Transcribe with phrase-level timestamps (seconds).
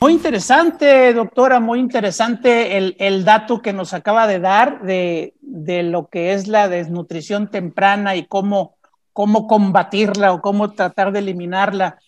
[0.00, 6.32] Muy interesante, doctora, muy interesante el, dato que nos acaba de dar de, lo que
[6.32, 8.76] es la desnutrición temprana y cómo,
[9.12, 11.98] cómo combatirla o cómo tratar de eliminarla.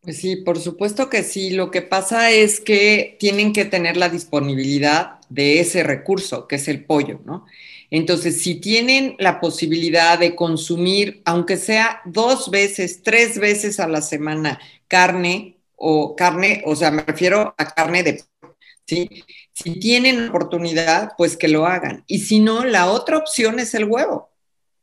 [0.00, 1.50] Pues sí, por supuesto que sí.
[1.50, 6.68] Lo que pasa es que tienen que tener la disponibilidad de ese recurso, que es
[6.68, 7.44] el pollo, ¿no?
[7.90, 14.02] Entonces, si tienen la posibilidad de consumir, aunque sea dos veces, tres veces a la
[14.02, 14.58] semana,
[14.88, 18.22] carne o carne, o sea, me refiero a carne de
[18.86, 19.24] ¿sí?
[19.52, 22.04] Si tienen oportunidad, pues que lo hagan.
[22.06, 24.30] Y si no, la otra opción es el huevo.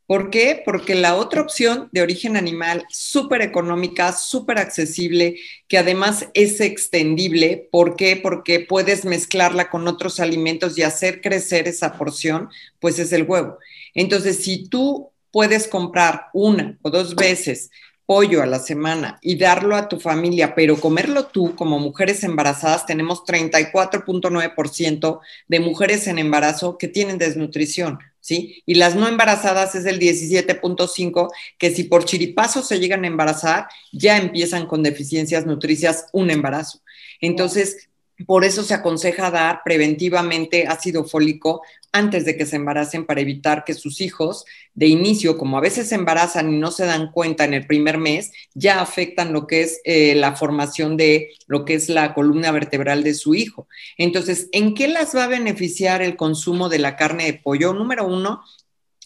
[0.05, 0.61] ¿Por qué?
[0.65, 7.69] Porque la otra opción de origen animal, súper económica, súper accesible, que además es extendible.
[7.71, 8.17] ¿Por qué?
[8.17, 13.57] Porque puedes mezclarla con otros alimentos y hacer crecer esa porción, pues es el huevo.
[13.93, 17.71] Entonces, si tú puedes comprar una o dos veces
[18.05, 22.85] pollo a la semana y darlo a tu familia, pero comerlo tú como mujeres embarazadas,
[22.85, 28.61] tenemos 34.9% de mujeres en embarazo que tienen desnutrición, ¿sí?
[28.65, 33.67] Y las no embarazadas es el 17.5, que si por chiripazo se llegan a embarazar,
[33.91, 36.81] ya empiezan con deficiencias nutricias un embarazo.
[37.21, 37.89] Entonces,
[38.25, 43.63] por eso se aconseja dar preventivamente ácido fólico antes de que se embaracen para evitar
[43.63, 47.45] que sus hijos de inicio, como a veces se embarazan y no se dan cuenta
[47.45, 51.75] en el primer mes, ya afectan lo que es eh, la formación de lo que
[51.75, 53.67] es la columna vertebral de su hijo.
[53.97, 57.73] Entonces, ¿en qué las va a beneficiar el consumo de la carne de pollo?
[57.73, 58.43] Número uno,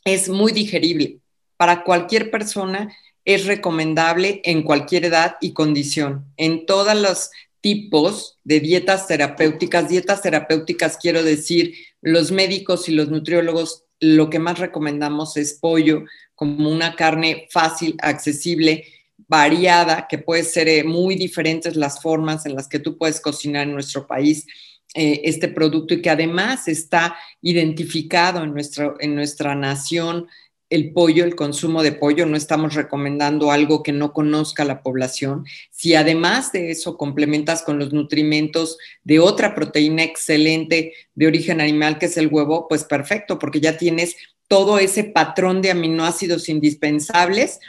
[0.05, 1.19] es muy digerible.
[1.57, 2.95] Para cualquier persona
[3.25, 6.31] es recomendable en cualquier edad y condición.
[6.37, 7.31] En todas las
[7.61, 9.89] tipos de dietas terapéuticas.
[9.89, 16.03] Dietas terapéuticas quiero decir, los médicos y los nutriólogos lo que más recomendamos es pollo
[16.35, 18.85] como una carne fácil, accesible,
[19.27, 23.63] variada, que puede ser eh, muy diferentes las formas en las que tú puedes cocinar
[23.63, 24.45] en nuestro país
[24.93, 30.27] eh, este producto y que además está identificado en, nuestro, en nuestra nación
[30.69, 35.45] el pollo, el consumo de pollo, no estamos recomendando algo que no conozca la población.
[35.71, 41.97] Si además de eso complementas con los nutrimentos de otra proteína excelente de origen animal,
[41.97, 44.15] que es el huevo, pues perfecto, porque ya tienes
[44.47, 47.59] todo ese patrón de aminoácidos indispensables,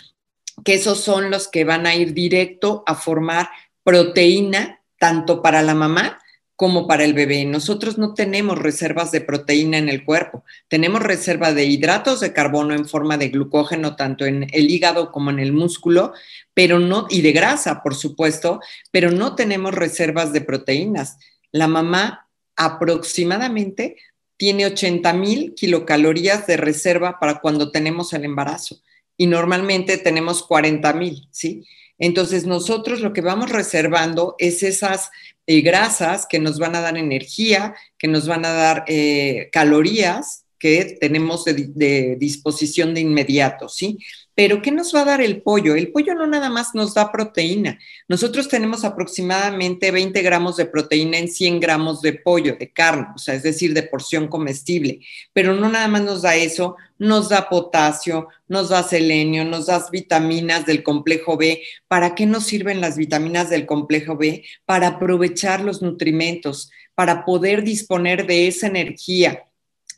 [0.65, 3.49] que esos son los que van a ir directo a formar
[3.85, 6.19] proteína, tanto para la mamá
[6.59, 7.45] como para el bebé.
[7.45, 12.75] Nosotros no tenemos reservas de proteína en el cuerpo, tenemos reserva de hidratos de carbono
[12.75, 16.15] en forma de glucógeno tanto en el hígado como en el músculo,
[16.55, 18.59] pero no y de grasa, por supuesto,
[18.91, 21.19] pero no tenemos reservas de proteínas.
[21.53, 23.97] La mamá aproximadamente
[24.37, 28.81] tiene 80 mil kilocalorías de reserva para cuando tenemos el embarazo
[29.17, 31.65] y normalmente tenemos 40 mil, ¿sí?
[31.99, 35.11] Entonces nosotros lo que vamos reservando es esas
[35.47, 40.45] eh, grasas que nos van a dar energía, que nos van a dar eh, calorías
[40.59, 43.99] que tenemos de, disposición de inmediato, ¿sí?
[44.39, 45.75] Pero ¿qué nos va a dar el pollo?
[45.75, 47.77] El pollo no nada más nos da proteína.
[48.07, 53.19] Nosotros tenemos aproximadamente 20 gramos de proteína en 100 gramos de pollo, de carne, o
[53.19, 55.01] sea, es decir, de porción comestible.
[55.33, 59.85] Pero no nada más nos da eso, nos da potasio, nos da selenio, nos da
[59.91, 61.61] vitaminas del complejo B.
[61.89, 64.45] ¿Para qué nos sirven las vitaminas del complejo B?
[64.65, 69.48] Para aprovechar los nutrimentos, para poder disponer de esa energía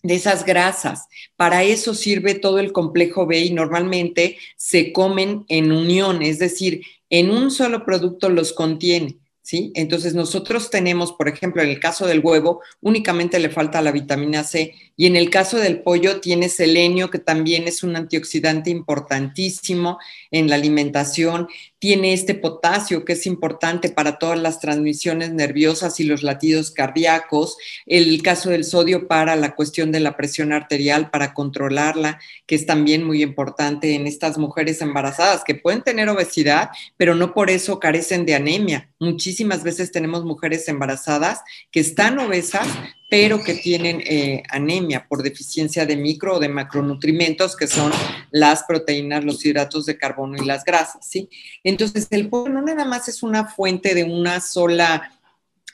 [0.02, 1.08] de esas grasas.
[1.36, 6.82] Para eso sirve todo el complejo B y normalmente se comen en unión, es decir,
[7.10, 9.16] en un solo producto los contiene.
[9.42, 9.72] ¿Sí?
[9.74, 14.44] Entonces nosotros tenemos, por ejemplo, en el caso del huevo, únicamente le falta la vitamina
[14.44, 19.98] C y en el caso del pollo tiene selenio, que también es un antioxidante importantísimo
[20.30, 21.48] en la alimentación
[21.78, 27.56] tiene este potasio que es importante para todas las transmisiones nerviosas y los latidos cardíacos,
[27.86, 32.66] el caso del sodio para la cuestión de la presión arterial, para controlarla, que es
[32.66, 37.80] también muy importante en estas mujeres embarazadas que pueden tener obesidad, pero no por eso
[37.80, 38.90] carecen de anemia.
[38.98, 41.40] Muchísimas veces tenemos mujeres embarazadas
[41.70, 42.68] que están obesas,
[43.10, 47.90] pero que tienen eh, anemia por deficiencia de micro o de macronutrimentos, que son
[48.30, 51.28] las proteínas, los hidratos de carbono y las grasas, ¿sí?
[51.64, 55.12] Entonces, el pollo no nada más es una fuente de una sola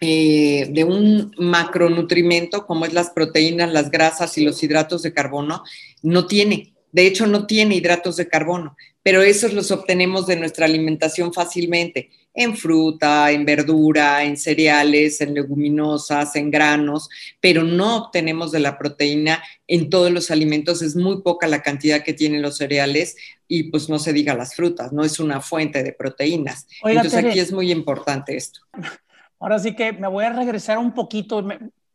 [0.01, 5.63] eh, de un macronutrimento como es las proteínas, las grasas y los hidratos de carbono,
[6.03, 6.73] no tiene.
[6.91, 12.09] De hecho, no tiene hidratos de carbono, pero esos los obtenemos de nuestra alimentación fácilmente,
[12.37, 17.09] en fruta, en verdura, en cereales, en leguminosas, en granos,
[17.41, 20.83] pero no obtenemos de la proteína en todos los alimentos.
[20.83, 23.17] Es muy poca la cantidad que tienen los cereales
[23.49, 26.69] y pues no se diga las frutas, no es una fuente de proteínas.
[26.85, 28.61] Entonces aquí es muy importante esto.
[29.41, 31.47] Ahora sí que me voy a regresar un poquito,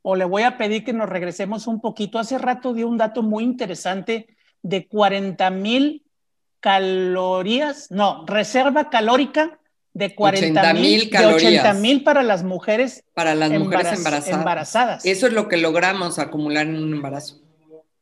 [0.01, 2.17] o le voy a pedir que nos regresemos un poquito.
[2.17, 4.27] Hace rato dio un dato muy interesante
[4.63, 6.03] de 40 mil
[6.59, 9.59] calorías, no, reserva calórica
[9.93, 11.65] de 40 mil calorías.
[11.65, 13.03] 80 mil para las mujeres.
[13.13, 15.05] Para las mujeres embarazadas.
[15.05, 17.39] Eso es lo que logramos acumular en un embarazo.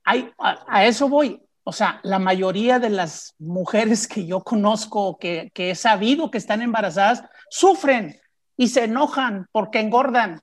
[0.05, 1.41] a, eso voy.
[1.63, 6.39] O sea, la mayoría de las mujeres que yo conozco, que, que he sabido que
[6.39, 8.19] están embarazadas, sufren
[8.57, 10.41] y se enojan porque engordan,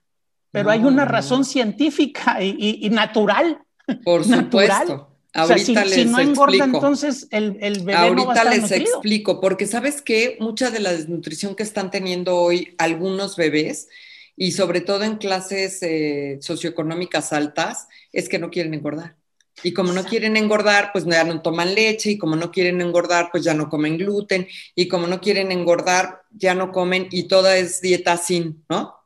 [0.51, 3.59] pero hay una razón científica y, natural.
[4.03, 5.16] Por supuesto.
[5.37, 8.71] Ahorita les si no engorda, entonces el, el bebé Ahorita no va a estar les
[8.71, 13.87] explico, porque sabes que mucha de la desnutrición que están teniendo hoy algunos bebés,
[14.35, 19.15] y sobre todo en clases eh, socioeconómicas altas, es que no quieren engordar.
[19.63, 23.29] Y como no quieren engordar, pues ya no toman leche, y como no quieren engordar,
[23.31, 27.57] pues ya no comen gluten, y como no quieren engordar, ya no comen, y toda
[27.57, 28.96] es dieta sin, ¿no?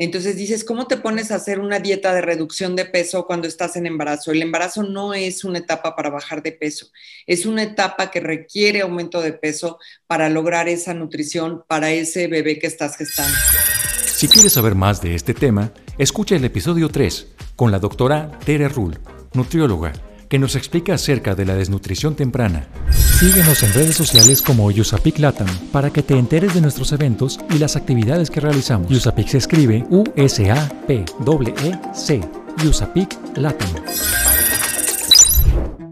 [0.00, 3.76] Entonces dices, ¿cómo te pones a hacer una dieta de reducción de peso cuando estás
[3.76, 4.32] en embarazo?
[4.32, 6.86] El embarazo no es una etapa para bajar de peso,
[7.26, 12.58] es una etapa que requiere aumento de peso para lograr esa nutrición para ese bebé
[12.58, 13.36] que estás gestando.
[14.06, 18.70] Si quieres saber más de este tema, escucha el episodio 3 con la doctora Tere
[18.70, 18.98] Rull
[19.34, 19.92] nutrióloga,
[20.30, 22.68] que nos explica acerca de la desnutrición temprana.
[23.18, 27.58] Síguenos en redes sociales como Yusapic Latam para que te enteres de nuestros eventos y
[27.58, 28.88] las actividades que realizamos.
[28.88, 31.00] Yusapic se escribe U-S-A-P-E-C.
[32.62, 33.68] Yusapic Latam.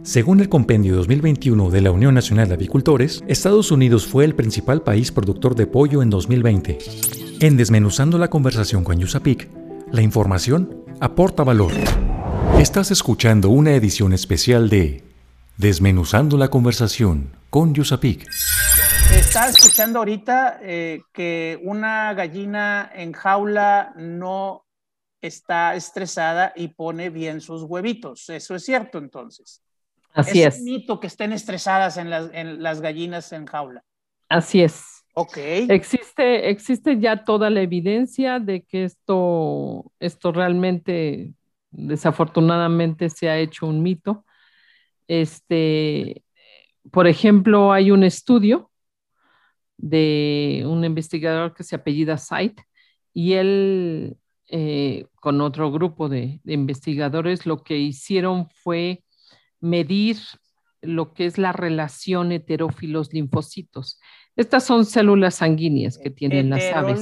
[0.05, 4.83] Según el Compendio 2021 de la Unión Nacional de Avicultores, Estados Unidos fue el principal
[4.83, 6.79] país productor de pollo en 2020.
[7.41, 9.49] En Desmenuzando la conversación con Yusapic,
[9.91, 11.73] la información aporta valor.
[12.59, 15.05] Estás escuchando una edición especial de
[15.59, 18.27] Desmenuzando la conversación con Yusapik.
[19.15, 24.67] Está escuchando ahorita eh, que una gallina en jaula no
[25.21, 28.29] está estresada y pone bien sus huevitos.
[28.29, 29.63] Eso es cierto entonces.
[30.13, 30.57] Así es.
[30.57, 33.85] Es un mito que estén estresadas en las, en las gallinas en jaula.
[34.29, 34.83] Así es.
[35.15, 35.37] Ok.
[35.37, 41.35] Existe, existe ya toda la evidencia de que esto, esto realmente
[41.71, 44.25] desafortunadamente se ha hecho un mito.
[45.07, 46.23] Este,
[46.91, 48.71] por ejemplo, hay un estudio
[49.77, 52.65] de un investigador que se apellida Site
[53.15, 54.17] y él
[54.49, 59.05] eh, con otro grupo de, investigadores lo que hicieron fue
[59.61, 60.17] medir
[60.83, 64.01] lo que es la relación heterófilos-linfocitos.
[64.37, 67.01] Estas son células sanguíneas que tienen las aves.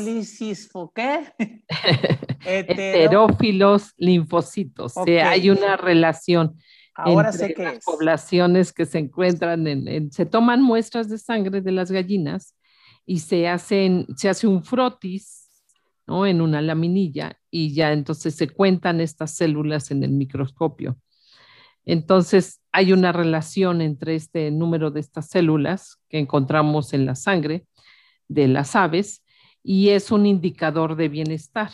[0.94, 1.20] ¿qué?
[2.46, 4.96] Heterófilos linfocitos.
[4.96, 6.56] hay una relación
[6.96, 11.73] Ahora entre sé las poblaciones que se encuentran en, se toman muestras de sangre de
[11.73, 12.56] las gallinas
[13.05, 15.50] y se hacen, se hace un frotis,
[16.06, 16.26] ¿no?
[16.26, 20.97] En una laminilla y ya entonces se cuentan estas células en el microscopio.
[21.87, 27.64] Entonces, hay una relación entre este número de estas células que encontramos en la sangre
[28.28, 29.25] de las aves
[29.62, 31.71] y es un indicador de bienestar.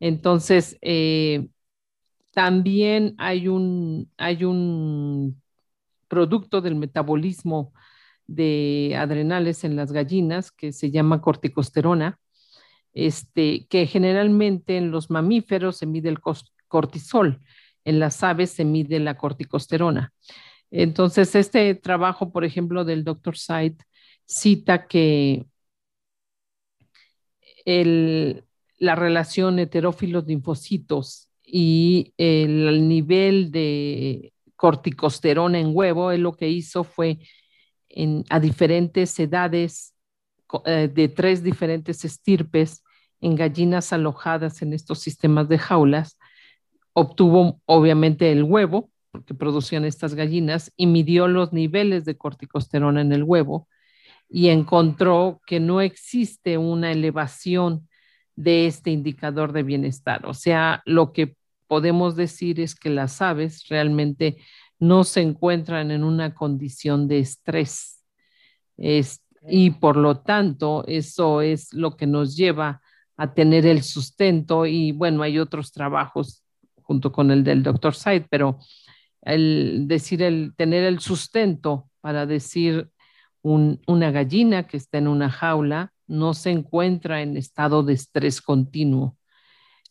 [0.00, 1.48] Entonces, eh,
[2.32, 5.42] también hay un, hay un
[6.08, 7.72] producto del metabolismo
[8.26, 12.20] de adrenales en las gallinas que se llama corticosterona,
[12.92, 16.20] este, que generalmente en los mamíferos se mide el
[16.68, 17.40] cortisol
[17.88, 20.12] en las aves se mide la corticosterona.
[20.70, 23.74] Entonces, este trabajo, por ejemplo, del doctor Said
[24.26, 25.46] cita que
[27.64, 37.18] la relación heterófilos-linfocitos y el, nivel de corticosterona en huevo, él lo que hizo fue
[38.28, 39.94] a diferentes edades
[40.64, 42.82] eh, de tres diferentes estirpes
[43.20, 46.18] en gallinas alojadas en estos sistemas de jaulas,
[46.98, 53.12] obtuvo obviamente el huevo, porque producían estas gallinas, y midió los niveles de corticosterona en
[53.12, 53.68] el huevo
[54.28, 57.88] y encontró que no existe una elevación
[58.36, 60.26] de este indicador de bienestar.
[60.26, 61.36] O sea, lo que
[61.66, 64.36] podemos decir es que las aves realmente
[64.78, 68.04] no se encuentran en una condición de estrés.
[69.48, 72.82] y por lo tanto, eso es lo que nos lleva
[73.16, 76.44] a tener el sustento y bueno, hay otros trabajos
[76.88, 78.58] junto con el del doctor Said, pero
[79.20, 82.88] el decir el tener el sustento para decir
[83.42, 89.16] una gallina que está en una jaula no se encuentra en estado de estrés continuo.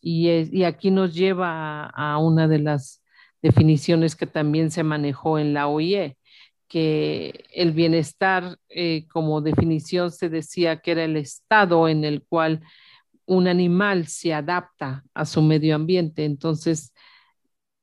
[0.02, 3.04] Y, aquí nos lleva a, una de las
[3.42, 6.18] definiciones que también se manejó en la OIE,
[6.68, 12.62] que el bienestar eh, como definición se decía que era el estado en el cual
[13.28, 16.26] un animal se adapta a su medio ambiente.
[16.26, 16.94] Entonces,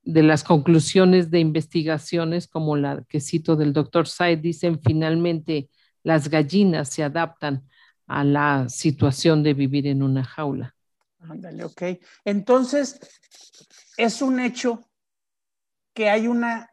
[0.02, 5.70] de las conclusiones de investigaciones como la que cito del doctor Said, dicen finalmente
[6.02, 7.68] las gallinas se adaptan
[8.06, 10.74] a la situación de vivir en una jaula.
[11.20, 11.82] Ándale, ok.
[12.24, 13.00] Entonces,
[13.96, 14.82] es un hecho
[15.94, 16.70] que hay una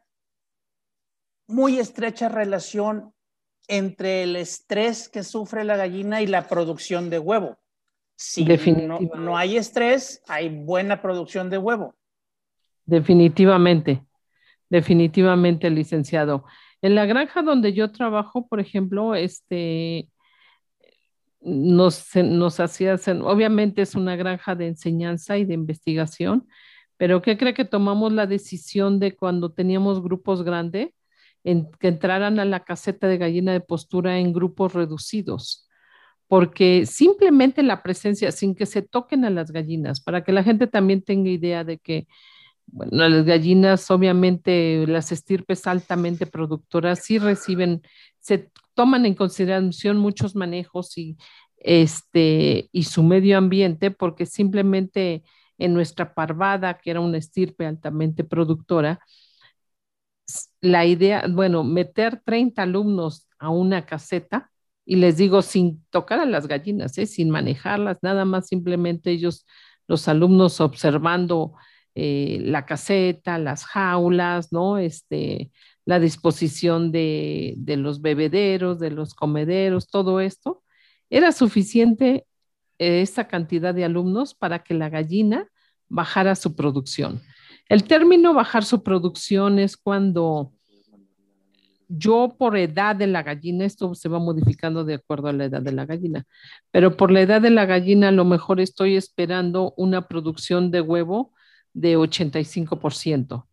[1.46, 3.14] muy estrecha relación
[3.68, 7.61] entre el estrés que sufre la gallina y la producción de huevo.
[8.24, 11.96] Si no, no hay estrés, hay buena producción de huevo.
[12.86, 14.04] Definitivamente,
[14.70, 16.44] definitivamente, licenciado.
[16.82, 20.08] En la granja donde yo trabajo, por ejemplo, este,
[21.40, 26.46] nos, nos hacía, obviamente es una granja de enseñanza y de investigación,
[26.96, 30.90] pero ¿qué cree que tomamos la decisión de cuando teníamos grupos grandes,
[31.42, 35.68] en, que entraran a la caseta de gallina de postura en grupos reducidos?
[36.28, 40.66] Porque simplemente la presencia, sin que se toquen a las gallinas, para que la gente
[40.66, 42.06] también tenga idea de que
[42.66, 47.82] bueno, las gallinas, obviamente, las estirpes altamente productoras sí reciben,
[48.18, 51.16] se toman en consideración muchos manejos y,
[51.58, 55.22] este, y su medio ambiente, porque simplemente
[55.58, 59.00] en nuestra parvada, que era una estirpe altamente productora,
[60.60, 64.51] la idea, bueno, meter 30 alumnos a una caseta,
[64.84, 67.06] y les digo sin tocar a las gallinas, ¿eh?
[67.06, 69.46] sin manejarlas, nada más simplemente ellos,
[69.86, 71.54] los alumnos observando
[71.94, 74.78] eh, la caseta, las jaulas, ¿no?
[74.78, 75.50] Este,
[75.84, 80.62] la disposición de, los bebederos, de los comederos, todo esto,
[81.10, 82.26] era suficiente
[82.78, 85.48] eh, esta cantidad de alumnos para que la gallina
[85.88, 87.20] bajara su producción.
[87.68, 90.52] El término bajar su producción es cuando
[91.98, 95.62] yo por edad de la gallina, esto se va modificando de acuerdo a la edad
[95.62, 96.24] de la gallina,
[96.70, 100.80] pero por la edad de la gallina a lo mejor estoy esperando una producción de
[100.80, 101.32] huevo
[101.74, 103.46] de 85%.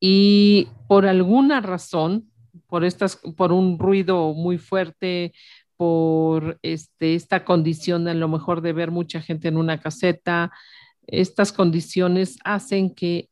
[0.00, 2.30] Y por alguna razón,
[2.66, 5.32] por, estas, por un ruido muy fuerte,
[5.76, 10.52] por este, esta condición a lo mejor de ver mucha gente en una caseta,
[11.06, 13.28] estas condiciones hacen que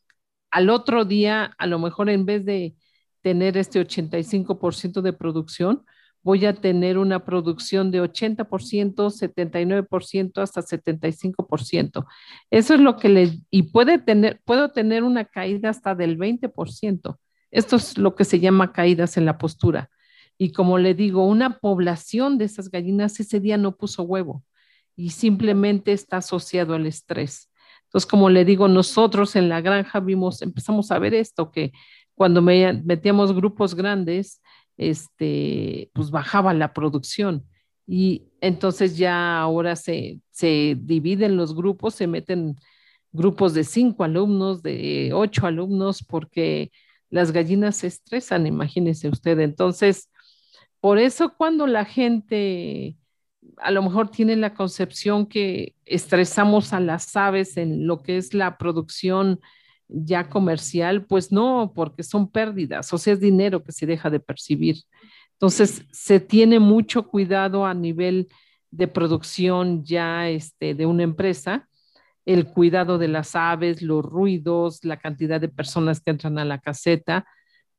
[0.50, 2.74] al otro día, a lo mejor en vez de
[3.22, 5.84] tener este 85% de producción,
[6.22, 12.06] voy a tener una producción de 80%, 79%, hasta 75%.
[12.50, 17.16] Eso es lo que le, y puede tener, puedo tener una caída hasta del 20%.
[17.50, 19.90] Esto es lo que se llama caídas en la postura.
[20.38, 24.44] Y como le digo, una población de esas gallinas ese día no puso huevo
[24.96, 27.50] y simplemente está asociado al estrés.
[27.84, 31.72] Entonces, como le digo, nosotros en la granja vimos, empezamos a ver esto, que
[32.14, 34.42] cuando metíamos grupos grandes,
[34.76, 37.46] este, pues bajaba la producción.
[37.86, 42.56] Y entonces ya ahora se, se dividen los grupos, se meten
[43.12, 46.70] grupos de cinco alumnos, de ocho alumnos, porque
[47.10, 49.38] las gallinas se estresan, imagínese usted.
[49.40, 50.10] Entonces,
[50.80, 52.96] por eso cuando la gente
[53.58, 58.34] a lo mejor tiene la concepción que estresamos a las aves en lo que es
[58.34, 59.40] la producción
[59.92, 64.20] ya comercial, pues no, porque son pérdidas, o sea, es dinero que se deja de
[64.20, 64.76] percibir.
[65.32, 68.28] Entonces, se tiene mucho cuidado a nivel
[68.70, 71.68] de producción ya este, de una empresa,
[72.24, 76.58] el cuidado de las aves, los ruidos, la cantidad de personas que entran a la
[76.58, 77.26] caseta,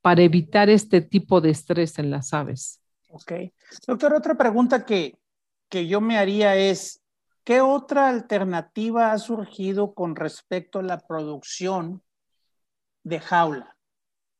[0.02, 2.82] para evitar este tipo de estrés en las aves.
[3.08, 3.32] Ok.
[3.88, 5.18] Doctor, otra pregunta que,
[5.70, 7.03] que yo me haría es,
[7.44, 12.02] ¿Qué otra alternativa ha surgido con respecto a la producción
[13.04, 13.76] de jaula?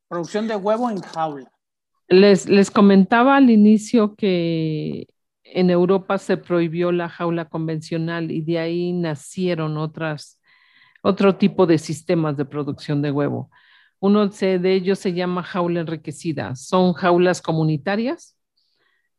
[0.08, 1.52] Producción de huevo en jaula.
[2.08, 5.06] Les, les comentaba al inicio que
[5.42, 10.40] en Europa se prohibió la jaula convencional y de ahí nacieron otras,
[11.02, 13.50] otro tipo de sistemas de producción de huevo.
[14.00, 16.56] Uno de ellos se llama jaula enriquecida.
[16.56, 18.34] Son jaulas comunitarias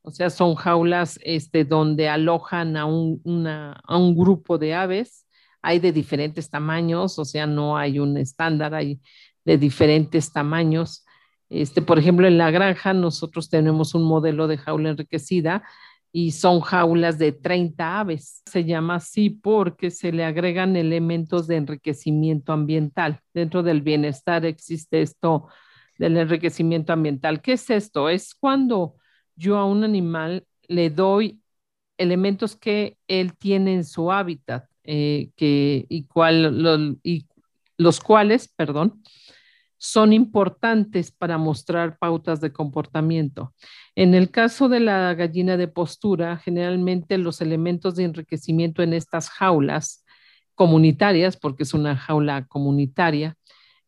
[0.05, 5.25] o sea, son jaulas este, donde alojan a un, a un grupo de aves.
[5.62, 9.01] Hay de diferentes tamaños, o sea, no hay un estándar, hay
[9.43, 11.05] de diferentes tamaños.
[11.50, 15.63] Este, por ejemplo, en la granja nosotros tenemos un modelo de jaula enriquecida
[16.12, 18.43] y son jaulas de 30 aves.
[18.45, 23.21] Se llama así porque se le agregan elementos de enriquecimiento ambiental.
[23.33, 25.47] Dentro del bienestar existe esto
[25.97, 27.41] del enriquecimiento ambiental.
[27.41, 28.07] ¿Qué es esto?
[28.07, 28.95] Es cuando
[29.36, 31.42] yo a un animal le doy
[31.98, 36.08] elementos que él tiene en su hábitat eh, que, y,
[37.04, 37.25] y
[37.77, 39.01] los cuales, perdón,
[39.77, 43.54] son importantes para mostrar pautas de comportamiento.
[43.96, 49.30] En el caso de la gallina de postura, generalmente los elementos de enriquecimiento en estas
[49.30, 50.04] jaulas
[50.56, 53.38] comunitarias, porque es una jaula comunitaria,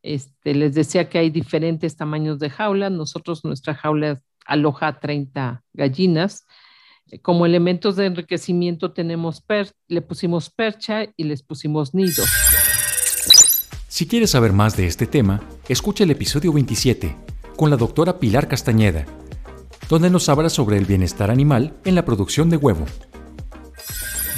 [0.03, 2.91] este, les decía que hay diferentes tamaños de jaulas.
[2.91, 6.45] Nosotros, nuestra jaula aloja 30 gallinas.
[7.21, 9.43] Como elementos de enriquecimiento tenemos
[9.87, 12.27] le pusimos percha y les pusimos nidos.
[13.87, 17.15] Si quieres saber más de este tema, escucha el episodio 27
[17.55, 19.05] con la doctora Pilar Castañeda,
[19.89, 22.85] donde nos habla sobre el bienestar animal en la producción de huevo.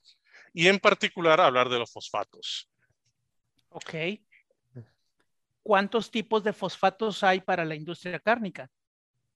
[0.54, 2.70] y en particular hablar de los fosfatos.
[3.68, 3.94] Ok.
[5.66, 8.70] ¿Cuántos tipos de fosfatos hay para la industria cárnica?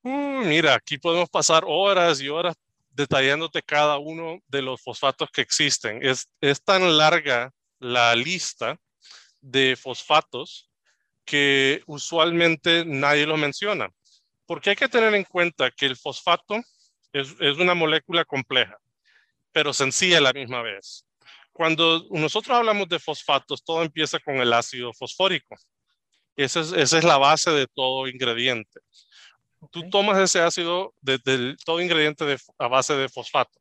[0.04, 2.56] Mm, mira, aquí podemos pasar horas y horas
[2.92, 6.06] detallándote cada uno de los fosfatos que existen.
[6.06, 8.78] Es, es tan larga la lista
[9.42, 10.70] de fosfatos
[11.26, 13.90] que usualmente nadie lo menciona.
[14.46, 16.58] Porque hay que tener en cuenta que el fosfato
[17.12, 18.78] es, es una molécula compleja,
[19.52, 21.08] pero sencilla a la misma vez.
[21.52, 25.56] Cuando nosotros hablamos de fosfatos, todo empieza con el ácido fosfórico.
[26.40, 28.80] Esa es, la base de todo ingrediente.
[29.72, 31.20] Tú tomas ese ácido de,
[31.66, 33.60] todo ingrediente a base de fosfato.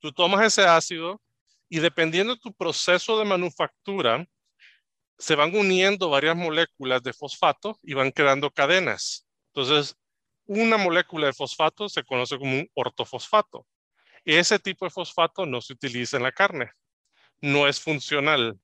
[0.00, 1.22] Tú tomas ese ácido
[1.68, 4.26] y dependiendo de tu proceso de manufactura,
[5.16, 9.24] se van uniendo varias moléculas de fosfato y van creando cadenas.
[9.54, 9.96] Entonces,
[10.46, 13.64] una molécula de fosfato se conoce como un ortofosfato.
[14.24, 16.72] Ese tipo de fosfato no se utiliza en la carne.
[17.40, 18.58] No es funcional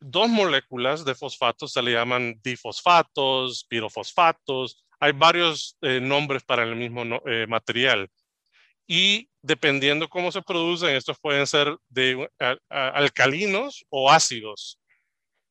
[0.00, 4.84] dos moléculas de fosfatos se le llaman difosfatos, pirofosfatos.
[4.98, 8.10] Hay varios eh, nombres para el mismo eh, material.
[8.86, 12.28] Y dependiendo cómo se producen, estos pueden ser de
[12.68, 14.80] alcalinos o ácidos.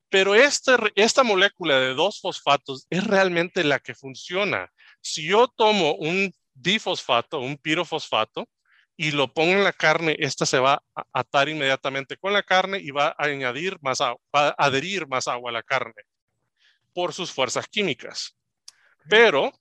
[0.10, 4.70] Pero este, esta molécula de dos fosfatos es realmente la que funciona.
[5.02, 8.50] Si yo tomo un difosfato, un pirofosfato,
[9.02, 12.80] y lo pongo en la carne, esta se va a atar inmediatamente con la carne
[12.80, 16.04] y va a añadir más agua, va a adherir más agua a la carne
[16.94, 18.36] por sus fuerzas químicas.
[19.10, 19.54] Pero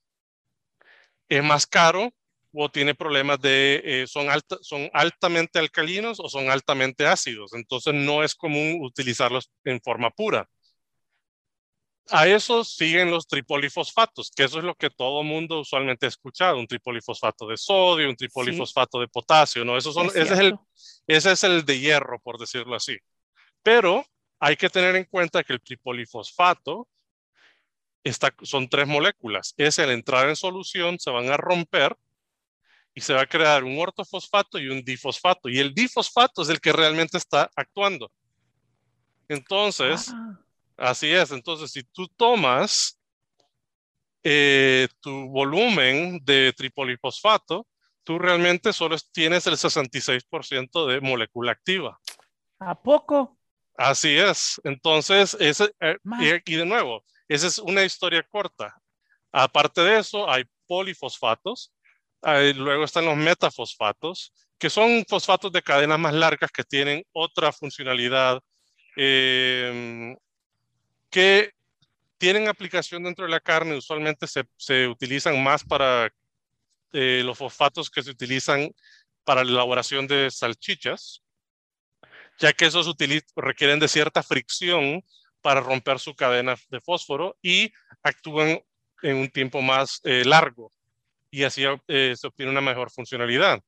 [1.28, 2.12] es más caro
[2.52, 4.26] o tiene problemas de, eh, son,
[4.60, 7.52] son altamente alcalinos o son altamente ácidos.
[7.52, 10.48] Entonces no es común utilizarlos en forma pura
[12.10, 16.58] a eso siguen los tripolifosfatos, que eso es lo que todo mundo usualmente ha escuchado,
[16.58, 19.76] un tripolifosfato de sodio, un tripolifosfato de potasio, ¿no?
[19.76, 20.58] Esos son, ese, es el,
[21.06, 22.96] ese es el de hierro, por decirlo así.
[23.62, 24.04] Pero
[24.38, 26.88] hay que tener en cuenta que el tripolifosfato
[28.04, 29.54] está, son tres moléculas.
[29.56, 31.96] Es el entrar en solución, se van a romper
[32.94, 35.48] y se va a crear un ortofosfato y un difosfato.
[35.48, 38.10] Y el difosfato es el que realmente está actuando.
[39.28, 40.10] Entonces...
[40.14, 40.40] Ah.
[40.78, 43.00] Así es, entonces si tú tomas
[44.22, 47.66] eh, tu volumen de tripolifosfato,
[48.04, 51.98] tú realmente solo tienes el 66% de molécula activa.
[52.60, 53.38] ¿A poco?
[53.76, 54.60] Así es.
[54.64, 58.74] Entonces, ese, eh, y, y, de nuevo, esa es una historia corta.
[59.32, 61.72] Aparte de eso, hay polifosfatos,
[62.22, 68.40] luego están los metafosfatos, que son fosfatos de cadenas más largas que tienen otra funcionalidad
[68.96, 70.16] eh,
[71.10, 71.52] que
[72.18, 76.12] tienen aplicación dentro de la carne, usualmente se, se utilizan más para
[76.92, 78.72] eh, los fosfatos que se utilizan
[79.24, 81.22] para la elaboración de salchichas,
[82.38, 82.94] ya que esos
[83.36, 85.04] requieren de cierta fricción
[85.42, 88.60] para romper su cadena de fósforo y actúan
[89.02, 90.72] en un tiempo más eh, largo
[91.30, 93.60] y así eh, se obtiene una mejor funcionalidad.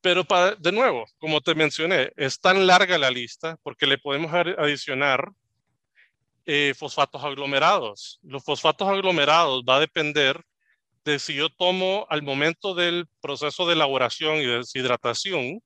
[0.00, 4.32] Pero para, de nuevo, como te mencioné, es tan larga la lista porque le podemos
[4.34, 5.32] adicionar
[6.46, 8.18] eh, fosfatos aglomerados.
[8.22, 10.42] Los fosfatos aglomerados va a depender
[11.04, 15.60] de si yo tomo al momento del proceso de elaboración y deshidratación,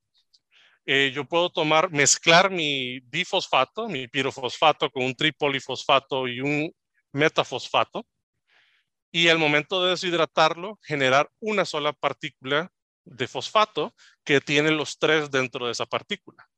[0.87, 6.73] eh, yo puedo tomar, mezclar mi bifosfato, mi pirofosfato con un tripolifosfato y un
[7.13, 8.07] metafosfato,
[9.11, 12.71] y al momento de deshidratarlo, generar una sola partícula
[13.05, 16.49] de fosfato que tiene los tres dentro de esa partícula.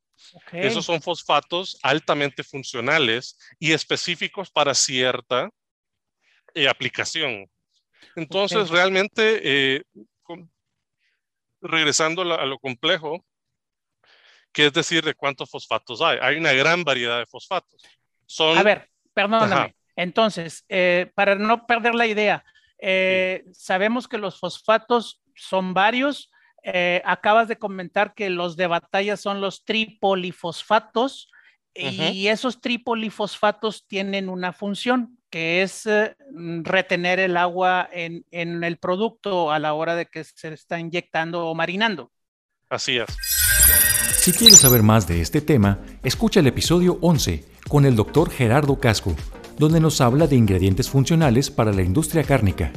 [0.51, 5.49] Esos son fosfatos altamente funcionales y específicos para cierta
[6.53, 7.49] eh, aplicación.
[8.15, 9.83] Entonces, realmente, eh,
[11.61, 13.23] regresando a, lo complejo,
[14.51, 16.17] que es decir, de cuántos fosfatos hay.
[16.21, 17.81] Hay una gran variedad de fosfatos.
[18.25, 18.57] Son...
[18.57, 19.75] A ver, perdóname.
[19.95, 22.43] Entonces, eh, para no perder la idea,
[23.51, 26.31] sabemos que los fosfatos son varios,
[26.63, 31.29] eh, acabas de comentar que los de batalla son los tripolifosfatos
[31.73, 36.15] y esos tripolifosfatos tienen una función que es eh,
[36.63, 41.47] retener el agua en, en, el producto a la hora de que se está inyectando
[41.47, 42.11] o marinando.
[42.69, 43.07] Así es.
[44.17, 48.79] Si quieres saber más de este tema, escucha el episodio 11 con el doctor Gerardo
[48.79, 49.15] Casco,
[49.57, 52.71] donde nos habla de ingredientes funcionales para la industria cárnica.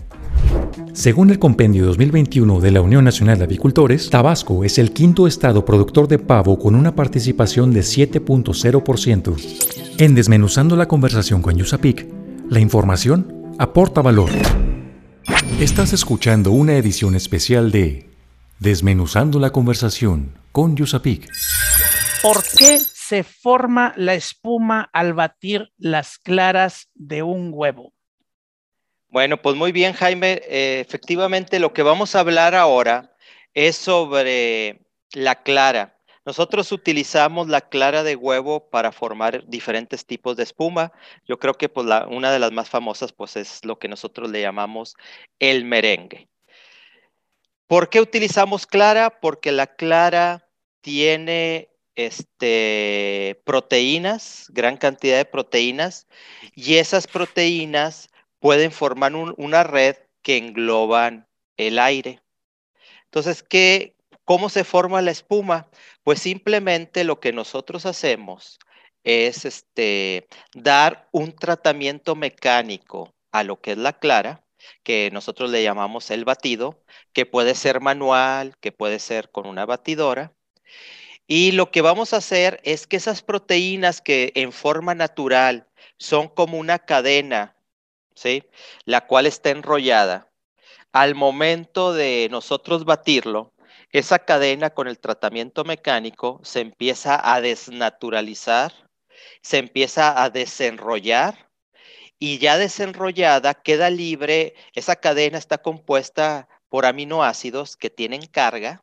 [0.95, 5.65] Según el Compendio 2021 de la Unión Nacional de Avicultores, Tabasco es el quinto estado
[5.65, 9.97] productor de pavo con una participación de 7.0%.
[9.99, 12.07] En Desmenuzando la conversación con Yusapik,
[12.51, 14.29] la información aporta valor.
[15.61, 18.11] Estás escuchando una edición especial de
[18.59, 21.27] Desmenuzando la conversación con Yusapik.
[22.23, 27.95] ¿Por qué se forma la espuma al batir las claras de un huevo?
[29.13, 30.41] Bueno, pues muy bien, Jaime.
[30.47, 33.15] Eh, efectivamente, lo que vamos a hablar ahora
[33.53, 34.81] es sobre
[35.13, 35.99] la clara.
[36.25, 40.93] Nosotros utilizamos la clara de huevo para formar diferentes tipos de espuma.
[41.27, 44.41] Yo creo que pues, una de las más famosas pues, es lo que nosotros le
[44.41, 44.97] llamamos
[45.41, 46.29] el merengue.
[47.67, 49.21] ¿Por qué utilizamos clara?
[49.21, 50.49] Porque la clara
[50.81, 56.07] tiene este, proteínas, gran cantidad de proteínas,
[56.55, 58.09] y esas proteínas
[58.43, 62.21] pueden formar una red que engloban el aire.
[63.05, 65.69] Entonces, ¿qué, ¿cómo se forma la espuma?
[66.03, 68.59] Pues simplemente lo que nosotros hacemos
[69.05, 74.45] es este, dar un tratamiento mecánico a lo que es la clara,
[74.83, 79.67] que nosotros le llamamos el batido, que puede ser manual, que puede ser con una
[79.67, 80.33] batidora.
[81.29, 86.27] Y lo que vamos a hacer es que esas proteínas que en forma natural son
[86.27, 87.52] como una cadena
[88.15, 88.45] ¿sí?
[88.85, 90.29] La cual está enrollada.
[90.93, 93.53] Al momento de nosotros batirlo,
[93.91, 98.73] esa cadena con el tratamiento mecánico se empieza a desnaturalizar,
[99.43, 101.51] se empieza a desenrollar
[102.19, 108.83] y ya desenrollada queda libre, esa cadena está compuesta por aminoácidos que tienen carga.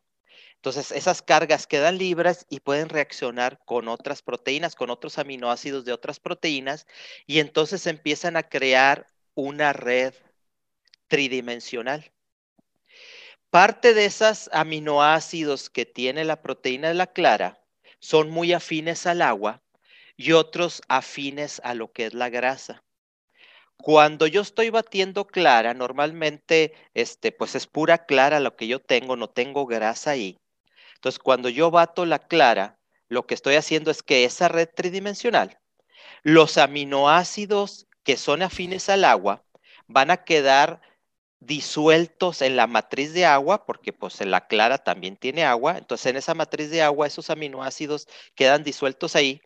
[0.56, 5.92] Entonces, esas cargas quedan libres y pueden reaccionar con otras proteínas, con otros aminoácidos de
[5.94, 6.86] otras proteínas,
[7.26, 10.14] y entonces empiezan a crear una red
[11.08, 12.12] tridimensional.
[13.50, 17.60] Parte de esos aminoácidos que tiene la proteína de la clara
[17.98, 19.62] son muy afines al agua
[20.16, 22.84] y otros afines a lo que es la grasa.
[23.76, 29.16] Cuando yo estoy batiendo clara, normalmente este, pues es pura clara lo que yo tengo,
[29.16, 30.38] no tengo grasa ahí.
[30.96, 35.58] Entonces, cuando yo bato la clara, lo que estoy haciendo es que esa red tridimensional,
[36.22, 39.44] los aminoácidos que son afines al agua
[39.86, 40.80] van a quedar
[41.40, 46.06] disueltos en la matriz de agua, porque pues en la clara también tiene agua, entonces
[46.06, 49.40] en esa matriz de agua esos aminoácidos quedan disueltos ahí,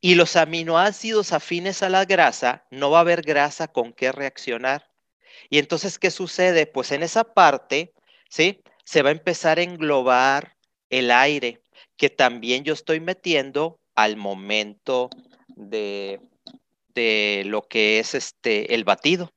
[0.00, 4.90] y los aminoácidos afines a la grasa, no va a haber grasa con qué reaccionar.
[5.50, 6.66] Y entonces, ¿qué sucede?
[6.66, 7.94] Pues en esa parte,
[8.28, 8.62] ¿sí?
[8.84, 10.56] se va a empezar a englobar
[10.90, 11.62] el aire
[11.96, 15.10] que también yo estoy metiendo al momento
[15.48, 16.20] de,
[16.94, 19.32] de lo que es este el batido.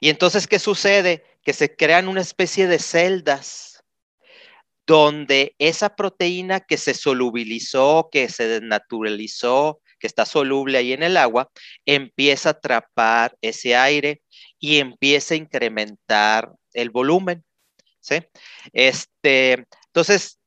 [0.00, 1.24] Y entonces, ¿qué sucede?
[1.42, 3.84] Que se crean una especie de celdas
[4.86, 11.16] donde esa proteína que se solubilizó, que se desnaturalizó, que está soluble ahí en el
[11.16, 11.50] agua,
[11.86, 14.22] empieza a atrapar ese aire
[14.58, 17.44] y empieza a incrementar el volumen.
[18.00, 18.16] ¿sí?
[18.72, 20.38] Este, entonces,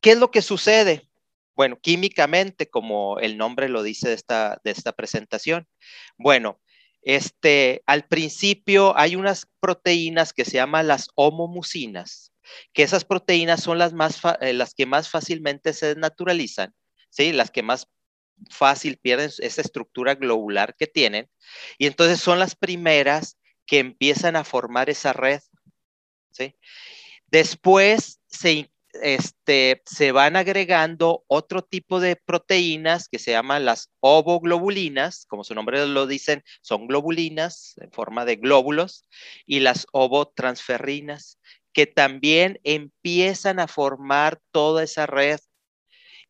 [0.00, 1.08] ¿qué es lo que sucede?
[1.54, 5.68] Bueno, químicamente, como el nombre lo dice de esta, de esta presentación.
[6.18, 6.60] Bueno,
[7.02, 12.32] este, al principio hay unas proteínas que se llaman las homomucinas,
[12.72, 16.74] que esas proteínas son las, más eh, las que más fácilmente se desnaturalizan,
[17.10, 17.32] ¿sí?
[17.32, 17.88] las que más
[18.50, 21.30] fácil pierden esa estructura globular que tienen,
[21.78, 25.40] y entonces son las primeras que empiezan a formar esa red.
[26.30, 26.56] ¿sí?
[27.26, 28.70] Después se
[29.02, 35.54] este, se van agregando otro tipo de proteínas que se llaman las ovoglobulinas, como su
[35.54, 39.04] nombre lo dicen, son globulinas en forma de glóbulos,
[39.46, 41.38] y las ovotransferrinas,
[41.72, 45.40] que también empiezan a formar toda esa red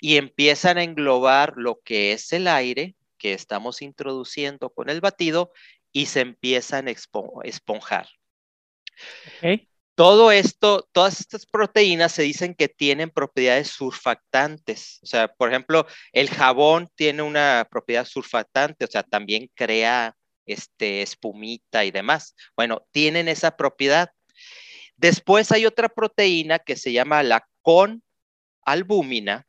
[0.00, 5.52] y empiezan a englobar lo que es el aire que estamos introduciendo con el batido
[5.92, 6.92] y se empiezan a
[7.44, 8.08] esponjar.
[9.38, 9.68] Okay.
[9.94, 14.98] Todo esto, todas estas proteínas se dicen que tienen propiedades surfactantes.
[15.02, 21.02] O sea, por ejemplo, el jabón tiene una propiedad surfactante, o sea, también crea este,
[21.02, 22.34] espumita y demás.
[22.56, 24.10] Bueno, tienen esa propiedad.
[24.96, 29.46] Después hay otra proteína que se llama la conalbúmina,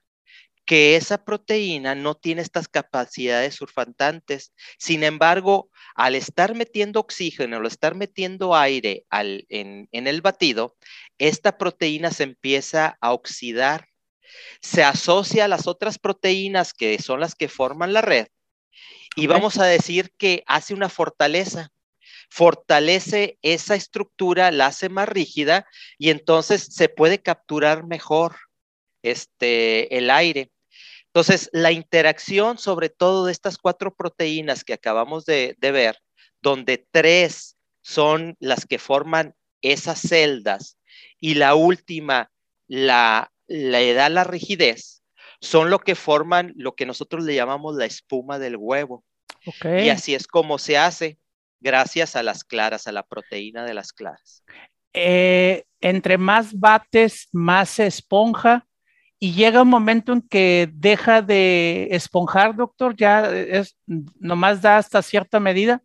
[0.66, 4.54] que esa proteína no tiene estas capacidades surfactantes.
[4.78, 10.76] Sin embargo, al estar metiendo oxígeno, al estar metiendo aire en, el batido,
[11.20, 13.88] esta proteína se empieza a oxidar.
[14.60, 18.28] Se asocia a las otras proteínas que son las que forman la red
[19.16, 21.72] y vamos a decir que hace una fortaleza
[22.30, 25.66] fortalece esa estructura, la hace más rígida
[25.98, 28.36] y entonces se puede capturar mejor
[29.04, 30.52] este, el aire.
[31.16, 35.98] Entonces, la interacción sobre todo de estas cuatro proteínas que acabamos de, ver,
[36.42, 40.78] donde tres son las que forman esas celdas
[41.22, 42.32] y la última
[42.68, 45.04] la, le da la rigidez,
[45.40, 49.06] son lo que forman lo que nosotros le llamamos la espuma del huevo.
[49.64, 51.18] Y así es como se hace,
[51.62, 54.44] gracias a las claras, a la proteína de las claras.
[54.92, 58.68] Eh, entre más bates, más esponja
[59.20, 65.02] y llega un momento en que deja de esponjar, doctor, ya es nomás da hasta
[65.02, 65.82] cierta medida.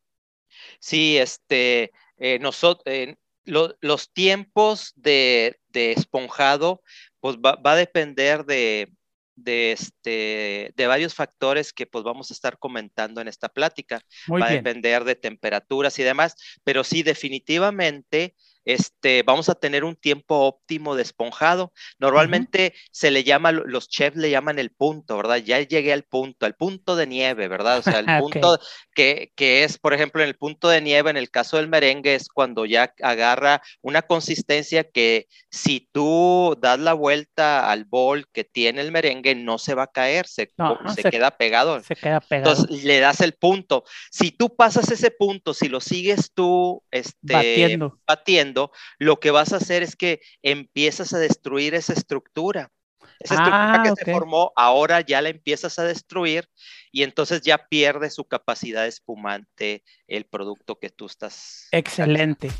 [0.80, 6.82] Sí, este, eh, nosotros, eh, los tiempos de, esponjado,
[7.20, 8.92] pues va, a depender de,
[9.36, 14.00] de, este, de varios factores que pues vamos a estar comentando en esta plática.
[14.30, 19.96] va a depender de temperaturas y demás, pero sí, definitivamente este, vamos a tener un
[19.96, 21.72] tiempo óptimo de esponjado.
[21.98, 25.38] Normalmente se le llama, los chefs le llaman el punto, ¿verdad?
[25.38, 27.78] Ya llegué al punto, al punto de nieve, ¿verdad?
[27.78, 28.58] O sea, el punto
[28.94, 32.14] que, que, es, por ejemplo, en el punto de nieve, en el caso del merengue,
[32.14, 38.44] es cuando ya agarra una consistencia que si tú das la vuelta al bol que
[38.44, 40.52] tiene el merengue, no se va a caer, se,
[40.94, 41.80] se, queda pegado.
[41.82, 42.52] Se queda pegado.
[42.52, 43.84] Entonces le das el punto.
[44.10, 48.49] Si tú pasas ese punto, si lo sigues tú este, batiendo, batiendo
[48.98, 52.70] lo que vas a hacer es que empiezas a destruir esa estructura.
[53.18, 56.48] Esa estructura ah, que se formó, ahora ya la empiezas a destruir
[56.90, 61.68] y entonces ya pierde su capacidad espumante el producto que tú estás.
[61.70, 62.50] Excelente.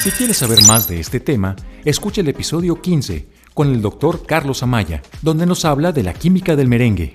[0.00, 4.62] Si quieres saber más de este tema, escucha el episodio 15 con el doctor Carlos
[4.62, 7.14] Amaya, donde nos habla de la química del merengue.